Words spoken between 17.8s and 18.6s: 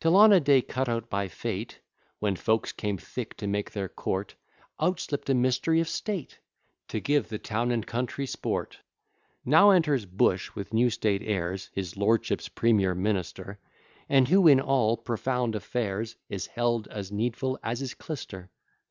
his clyster.